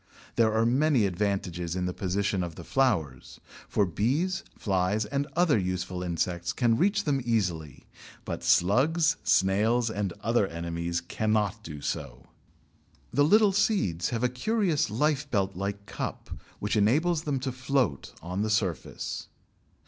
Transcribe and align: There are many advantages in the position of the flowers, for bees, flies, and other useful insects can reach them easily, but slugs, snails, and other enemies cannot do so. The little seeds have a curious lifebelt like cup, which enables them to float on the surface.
There 0.35 0.51
are 0.51 0.65
many 0.65 1.05
advantages 1.05 1.75
in 1.75 1.85
the 1.85 1.93
position 1.93 2.41
of 2.43 2.55
the 2.55 2.63
flowers, 2.63 3.39
for 3.69 3.85
bees, 3.85 4.41
flies, 4.57 5.05
and 5.05 5.27
other 5.35 5.59
useful 5.59 6.01
insects 6.01 6.53
can 6.53 6.75
reach 6.75 7.03
them 7.03 7.21
easily, 7.23 7.85
but 8.25 8.43
slugs, 8.43 9.17
snails, 9.23 9.91
and 9.91 10.11
other 10.21 10.47
enemies 10.47 11.01
cannot 11.01 11.61
do 11.63 11.81
so. 11.81 12.25
The 13.13 13.23
little 13.23 13.51
seeds 13.53 14.09
have 14.09 14.23
a 14.23 14.27
curious 14.27 14.89
lifebelt 14.89 15.55
like 15.55 15.85
cup, 15.85 16.31
which 16.57 16.75
enables 16.75 17.21
them 17.25 17.39
to 17.41 17.51
float 17.51 18.15
on 18.23 18.41
the 18.41 18.49
surface. 18.49 19.27